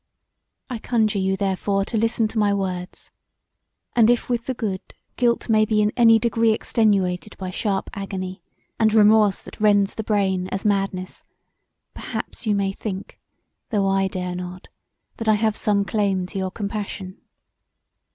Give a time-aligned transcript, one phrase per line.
[0.67, 3.11] I conjure you therefore to listen to my words,
[3.95, 4.81] and if with the good
[5.15, 8.41] guilt may be in any degree extenuated by sharp agony,
[8.79, 11.23] and remorse that rends the brain as madness
[11.93, 13.19] perhaps you may think,
[13.69, 14.69] though I dare not,
[15.17, 17.21] that I have some claim to your compassion.